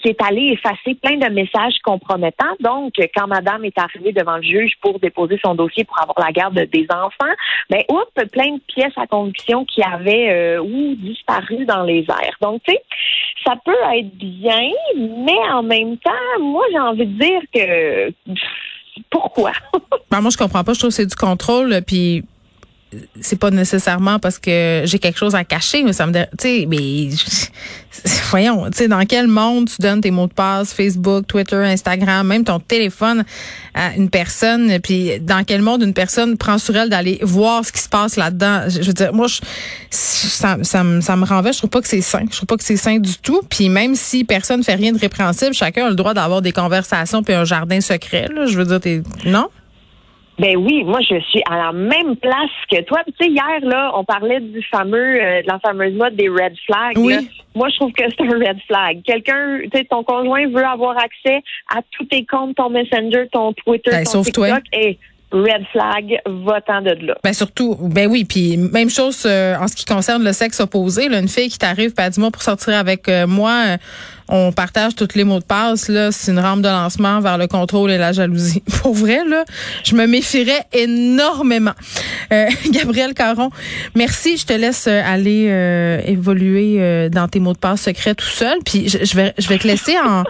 qui 0.00 0.08
est 0.08 0.22
allé 0.22 0.52
effacer 0.52 0.94
plein 0.94 1.16
de 1.16 1.32
messages 1.32 1.78
compromettants. 1.82 2.54
Donc 2.60 2.92
quand 3.16 3.26
Madame 3.28 3.64
est 3.64 3.78
arrivée 3.78 4.12
devant 4.12 4.36
le 4.36 4.42
juge 4.42 4.72
pour 4.82 4.98
déposer 4.98 5.38
son 5.42 5.54
dossier 5.54 5.84
pour 5.84 5.98
avoir 6.02 6.20
la 6.20 6.32
garde 6.32 6.54
des 6.54 6.86
enfants, 6.90 7.32
ben 7.70 7.80
oups, 7.90 8.30
plein 8.30 8.52
de 8.52 8.60
pièces 8.66 8.96
à 8.96 9.06
conviction 9.06 9.64
qui 9.64 9.82
avaient 9.82 10.30
euh, 10.30 10.60
ou 10.60 10.96
disparu 10.96 11.64
dans 11.64 11.82
les 11.82 12.04
airs. 12.10 12.36
Donc 12.42 12.60
tu 12.68 12.74
sais, 12.74 12.82
ça 13.44 13.54
peut 13.64 13.72
être 13.96 14.14
bien, 14.16 14.70
mais 14.96 15.38
en 15.52 15.62
même 15.62 15.96
temps 15.98 16.10
moi, 16.40 16.64
j'ai 16.70 16.78
envie 16.78 17.06
de 17.06 17.18
dire 17.18 17.40
que 17.54 18.12
pourquoi? 19.10 19.52
ben, 20.10 20.20
moi, 20.20 20.30
je 20.30 20.36
comprends 20.36 20.64
pas. 20.64 20.74
Je 20.74 20.78
trouve 20.78 20.90
que 20.90 20.96
c'est 20.96 21.06
du 21.06 21.14
contrôle. 21.14 21.80
Puis 21.86 22.24
c'est 23.20 23.38
pas 23.38 23.50
nécessairement 23.50 24.18
parce 24.18 24.38
que 24.38 24.82
j'ai 24.84 24.98
quelque 24.98 25.18
chose 25.18 25.34
à 25.34 25.44
cacher, 25.44 25.82
mais 25.82 25.92
ça 25.92 26.06
me, 26.06 26.12
tu 26.12 26.26
sais, 26.38 26.66
mais 26.68 27.08
voyons, 28.30 28.70
tu 28.70 28.78
sais, 28.78 28.88
dans 28.88 29.04
quel 29.06 29.28
monde 29.28 29.68
tu 29.68 29.80
donnes 29.80 30.00
tes 30.00 30.10
mots 30.10 30.26
de 30.26 30.32
passe, 30.32 30.72
Facebook, 30.72 31.26
Twitter, 31.26 31.56
Instagram, 31.56 32.26
même 32.26 32.44
ton 32.44 32.60
téléphone 32.60 33.24
à 33.74 33.94
une 33.96 34.10
personne, 34.10 34.78
puis 34.80 35.20
dans 35.20 35.44
quel 35.44 35.62
monde 35.62 35.82
une 35.82 35.94
personne 35.94 36.36
prend 36.36 36.58
sur 36.58 36.76
elle 36.76 36.90
d'aller 36.90 37.18
voir 37.22 37.64
ce 37.64 37.72
qui 37.72 37.80
se 37.80 37.88
passe 37.88 38.16
là-dedans? 38.16 38.64
Je, 38.68 38.82
veux 38.82 38.92
dire, 38.92 39.12
moi, 39.14 39.26
je, 39.26 39.40
ça, 39.90 40.58
ça, 40.62 40.84
me, 40.84 41.00
ça 41.00 41.16
me 41.16 41.24
renverse. 41.24 41.56
Je 41.56 41.60
trouve 41.60 41.70
pas 41.70 41.80
que 41.80 41.88
c'est 41.88 42.02
sain. 42.02 42.24
Je 42.30 42.36
trouve 42.36 42.46
pas 42.46 42.56
que 42.56 42.64
c'est 42.64 42.76
sain 42.76 42.98
du 42.98 43.16
tout. 43.18 43.40
Puis 43.48 43.68
même 43.68 43.94
si 43.94 44.24
personne 44.24 44.62
fait 44.62 44.74
rien 44.74 44.92
de 44.92 44.98
répréhensible, 44.98 45.54
chacun 45.54 45.86
a 45.86 45.88
le 45.88 45.94
droit 45.94 46.14
d'avoir 46.14 46.42
des 46.42 46.52
conversations 46.52 47.22
puis 47.22 47.34
un 47.34 47.44
jardin 47.44 47.80
secret. 47.80 48.28
Là. 48.34 48.46
Je 48.46 48.56
veux 48.56 48.64
dire, 48.64 48.80
t'es 48.80 49.02
non? 49.24 49.48
Ben 50.38 50.56
oui, 50.56 50.82
moi 50.84 51.00
je 51.00 51.20
suis 51.20 51.42
à 51.48 51.56
la 51.56 51.72
même 51.72 52.16
place 52.16 52.50
que 52.70 52.80
toi. 52.82 53.00
Tu 53.06 53.12
sais, 53.20 53.30
hier 53.30 53.60
là, 53.62 53.92
on 53.94 54.04
parlait 54.04 54.40
du 54.40 54.62
fameux, 54.62 55.20
euh, 55.20 55.42
de 55.42 55.46
la 55.46 55.58
fameuse 55.58 55.94
mode 55.94 56.16
des 56.16 56.28
red 56.28 56.54
flags. 56.66 56.96
Oui. 56.96 57.28
Moi, 57.54 57.68
je 57.68 57.76
trouve 57.76 57.92
que 57.92 58.02
c'est 58.08 58.24
un 58.24 58.38
red 58.38 58.58
flag. 58.66 59.02
Quelqu'un, 59.04 59.60
tu 59.60 59.70
sais, 59.74 59.84
ton 59.84 60.02
conjoint 60.02 60.48
veut 60.48 60.64
avoir 60.64 60.96
accès 60.96 61.42
à 61.68 61.80
tous 61.90 62.06
tes 62.06 62.24
comptes, 62.24 62.56
ton 62.56 62.70
Messenger, 62.70 63.28
ton 63.30 63.52
Twitter, 63.52 63.90
ben, 63.90 64.04
ton 64.04 64.22
TikTok. 64.22 64.62
Et 64.72 64.98
red 65.32 65.64
flag, 65.72 66.18
va-t'en 66.26 66.82
de 66.82 67.06
là. 67.06 67.16
Ben 67.22 67.32
surtout, 67.32 67.76
ben 67.80 68.08
oui, 68.08 68.24
puis 68.24 68.56
même 68.56 68.90
chose 68.90 69.22
euh, 69.26 69.56
en 69.56 69.66
ce 69.68 69.74
qui 69.74 69.84
concerne 69.84 70.22
le 70.22 70.32
sexe 70.32 70.60
opposé. 70.60 71.08
Là, 71.08 71.18
une 71.18 71.28
fille 71.28 71.48
qui 71.48 71.58
t'arrive, 71.58 71.92
pas 71.94 72.10
dis-moi 72.10 72.30
pour 72.30 72.42
sortir 72.42 72.74
avec 72.74 73.08
euh, 73.08 73.26
moi 73.26 73.76
on 74.28 74.50
partage 74.50 74.94
tous 74.94 75.14
les 75.14 75.24
mots 75.24 75.40
de 75.40 75.44
passe. 75.44 75.88
Là, 75.88 76.10
c'est 76.10 76.32
une 76.32 76.38
rampe 76.38 76.62
de 76.62 76.68
lancement 76.68 77.20
vers 77.20 77.36
le 77.36 77.46
contrôle 77.46 77.90
et 77.90 77.98
la 77.98 78.12
jalousie. 78.12 78.62
Pour 78.82 78.94
vrai, 78.94 79.20
là, 79.28 79.44
je 79.84 79.94
me 79.94 80.06
méfierais 80.06 80.64
énormément. 80.72 81.74
Euh, 82.32 82.46
Gabriel 82.70 83.12
Caron, 83.14 83.50
merci. 83.94 84.38
Je 84.38 84.46
te 84.46 84.54
laisse 84.54 84.86
euh, 84.88 85.02
aller 85.04 85.48
euh, 85.50 86.00
évoluer 86.06 87.10
dans 87.10 87.28
tes 87.28 87.40
mots 87.40 87.52
de 87.52 87.58
passe 87.58 87.82
secrets 87.82 88.14
tout 88.14 88.24
seul. 88.24 88.58
Puis 88.64 88.88
je 88.88 89.16
vais, 89.16 89.34
je 89.38 89.48
vais 89.48 89.58
te 89.58 89.66
laisser 89.66 89.96
en 89.98 90.24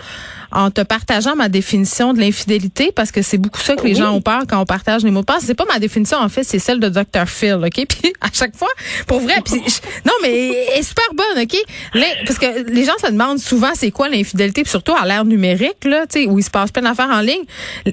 en 0.52 0.70
te 0.70 0.80
partageant 0.82 1.36
ma 1.36 1.48
définition 1.48 2.12
de 2.12 2.20
l'infidélité 2.20 2.92
parce 2.94 3.10
que 3.10 3.22
c'est 3.22 3.38
beaucoup 3.38 3.60
ça 3.60 3.76
que 3.76 3.86
les 3.86 3.94
gens 3.94 4.12
ont 4.12 4.20
peur 4.20 4.42
quand 4.48 4.60
on 4.60 4.66
partage 4.66 5.02
les 5.02 5.10
mots 5.10 5.20
de 5.20 5.26
passe. 5.26 5.44
C'est 5.46 5.54
pas 5.54 5.64
ma 5.64 5.78
définition 5.78 6.18
en 6.18 6.28
fait, 6.28 6.44
c'est 6.44 6.58
celle 6.58 6.80
de 6.80 6.88
Dr 6.88 7.26
Phil, 7.26 7.58
OK? 7.64 7.86
Puis 7.88 8.12
à 8.20 8.28
chaque 8.32 8.56
fois, 8.56 8.68
pour 9.06 9.20
vrai, 9.20 9.34
puis 9.44 9.60
non 10.04 10.12
mais 10.22 10.48
elle 10.72 10.80
est 10.80 10.82
super 10.82 11.04
bonne, 11.14 11.42
OK? 11.42 11.56
Parce 12.26 12.38
que 12.38 12.70
les 12.70 12.84
gens 12.84 12.96
se 13.02 13.10
demandent 13.10 13.38
souvent 13.38 13.70
c'est 13.74 13.90
quoi 13.90 14.08
l'infidélité, 14.08 14.62
surtout 14.64 14.94
à 14.94 15.06
l'ère 15.06 15.24
numérique 15.24 15.84
là, 15.84 16.06
tu 16.06 16.22
sais 16.22 16.26
où 16.26 16.38
il 16.38 16.44
se 16.44 16.50
passe 16.50 16.70
plein 16.70 16.82
d'affaires 16.82 17.10
en 17.10 17.20
ligne. 17.20 17.44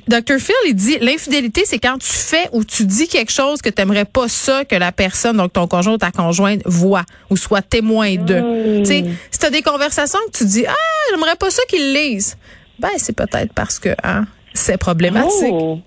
Dr 0.07 0.37
Phil, 0.39 0.55
il 0.67 0.75
dit 0.75 0.97
l'infidélité 1.01 1.63
c'est 1.65 1.79
quand 1.79 1.97
tu 1.97 2.11
fais 2.11 2.49
ou 2.51 2.63
tu 2.63 2.85
dis 2.85 3.07
quelque 3.07 3.31
chose 3.31 3.61
que 3.61 3.69
t'aimerais 3.69 4.05
pas 4.05 4.27
ça 4.27 4.65
que 4.65 4.75
la 4.75 4.91
personne 4.91 5.37
donc 5.37 5.53
ton 5.53 5.67
conjoint 5.67 5.93
ou 5.93 5.97
ta 5.97 6.11
conjointe 6.11 6.61
voit 6.65 7.05
ou 7.29 7.37
soit 7.37 7.61
témoin 7.61 8.15
de. 8.15 8.79
Tu 8.79 8.85
sais, 8.85 9.05
si 9.31 9.39
t'as 9.39 9.49
des 9.49 9.61
conversations 9.61 10.19
que 10.31 10.37
tu 10.37 10.45
dis 10.45 10.65
ah, 10.67 10.73
j'aimerais 11.11 11.35
pas 11.35 11.49
ça 11.49 11.61
qu'ils 11.69 11.93
lisent 11.93 12.37
ben 12.79 12.89
c'est 12.97 13.15
peut-être 13.15 13.53
parce 13.53 13.79
que 13.79 13.89
hein, 14.03 14.25
c'est 14.53 14.77
problématique. 14.77 15.51
Oh. 15.51 15.79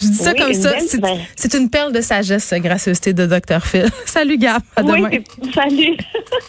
Je 0.00 0.06
dis 0.06 0.14
ça 0.14 0.32
comme 0.32 0.54
ça. 0.54 0.74
C'est 1.34 1.54
une 1.54 1.68
perle 1.70 1.92
de 1.92 2.00
sagesse, 2.00 2.52
gracieuseté 2.54 3.12
de 3.12 3.26
Dr. 3.26 3.60
Phil. 3.60 3.88
salut, 4.06 4.38
Gab. 4.38 4.62
À 4.76 4.82
demain. 4.82 5.08
Oui, 5.10 5.24
salut. 5.52 5.96